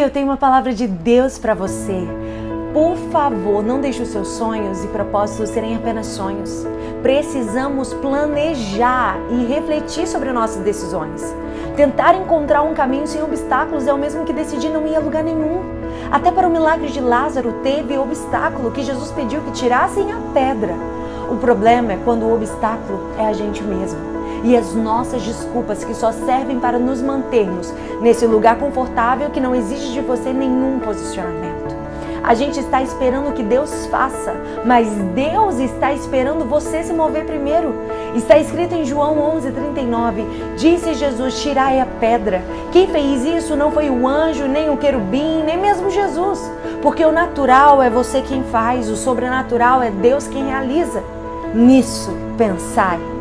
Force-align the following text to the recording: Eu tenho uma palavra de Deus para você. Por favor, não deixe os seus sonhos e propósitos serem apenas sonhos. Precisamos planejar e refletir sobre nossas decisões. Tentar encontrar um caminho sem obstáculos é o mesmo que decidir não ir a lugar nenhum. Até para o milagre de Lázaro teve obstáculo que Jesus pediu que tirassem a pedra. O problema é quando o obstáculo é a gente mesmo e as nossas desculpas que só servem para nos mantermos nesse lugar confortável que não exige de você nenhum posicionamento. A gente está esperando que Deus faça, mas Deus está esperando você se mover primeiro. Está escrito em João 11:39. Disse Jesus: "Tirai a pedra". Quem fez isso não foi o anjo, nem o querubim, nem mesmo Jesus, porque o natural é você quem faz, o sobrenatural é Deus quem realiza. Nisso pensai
Eu 0.00 0.08
tenho 0.08 0.28
uma 0.28 0.36
palavra 0.38 0.72
de 0.72 0.86
Deus 0.86 1.38
para 1.38 1.52
você. 1.52 2.08
Por 2.72 2.96
favor, 3.12 3.62
não 3.62 3.82
deixe 3.82 4.00
os 4.00 4.08
seus 4.08 4.28
sonhos 4.28 4.82
e 4.82 4.88
propósitos 4.88 5.50
serem 5.50 5.76
apenas 5.76 6.06
sonhos. 6.06 6.66
Precisamos 7.02 7.92
planejar 7.92 9.18
e 9.30 9.44
refletir 9.44 10.08
sobre 10.08 10.32
nossas 10.32 10.64
decisões. 10.64 11.22
Tentar 11.76 12.14
encontrar 12.14 12.62
um 12.62 12.72
caminho 12.72 13.06
sem 13.06 13.22
obstáculos 13.22 13.86
é 13.86 13.92
o 13.92 13.98
mesmo 13.98 14.24
que 14.24 14.32
decidir 14.32 14.70
não 14.70 14.86
ir 14.86 14.96
a 14.96 15.00
lugar 15.00 15.22
nenhum. 15.22 15.60
Até 16.10 16.32
para 16.32 16.48
o 16.48 16.50
milagre 16.50 16.88
de 16.88 17.00
Lázaro 17.00 17.60
teve 17.62 17.98
obstáculo 17.98 18.70
que 18.70 18.82
Jesus 18.82 19.12
pediu 19.12 19.42
que 19.42 19.52
tirassem 19.52 20.10
a 20.12 20.16
pedra. 20.32 20.74
O 21.30 21.36
problema 21.36 21.92
é 21.92 21.98
quando 22.02 22.22
o 22.22 22.34
obstáculo 22.34 23.10
é 23.18 23.26
a 23.26 23.34
gente 23.34 23.62
mesmo 23.62 24.19
e 24.42 24.56
as 24.56 24.74
nossas 24.74 25.22
desculpas 25.22 25.84
que 25.84 25.94
só 25.94 26.12
servem 26.12 26.58
para 26.58 26.78
nos 26.78 27.00
mantermos 27.00 27.72
nesse 28.00 28.26
lugar 28.26 28.58
confortável 28.58 29.30
que 29.30 29.40
não 29.40 29.54
exige 29.54 29.92
de 29.92 30.00
você 30.00 30.32
nenhum 30.32 30.78
posicionamento. 30.78 31.60
A 32.22 32.34
gente 32.34 32.60
está 32.60 32.82
esperando 32.82 33.32
que 33.32 33.42
Deus 33.42 33.86
faça, 33.86 34.34
mas 34.64 34.88
Deus 35.14 35.58
está 35.58 35.92
esperando 35.92 36.44
você 36.44 36.82
se 36.82 36.92
mover 36.92 37.24
primeiro. 37.24 37.74
Está 38.14 38.38
escrito 38.38 38.74
em 38.74 38.84
João 38.84 39.18
11:39. 39.36 40.24
Disse 40.56 40.94
Jesus: 40.94 41.42
"Tirai 41.42 41.80
a 41.80 41.86
pedra". 41.86 42.42
Quem 42.70 42.86
fez 42.88 43.24
isso 43.24 43.56
não 43.56 43.72
foi 43.72 43.88
o 43.88 44.06
anjo, 44.06 44.46
nem 44.46 44.68
o 44.68 44.76
querubim, 44.76 45.42
nem 45.44 45.58
mesmo 45.58 45.90
Jesus, 45.90 46.40
porque 46.82 47.04
o 47.04 47.12
natural 47.12 47.82
é 47.82 47.88
você 47.88 48.20
quem 48.20 48.44
faz, 48.44 48.88
o 48.88 48.96
sobrenatural 48.96 49.82
é 49.82 49.90
Deus 49.90 50.28
quem 50.28 50.46
realiza. 50.46 51.02
Nisso 51.54 52.12
pensai 52.36 53.19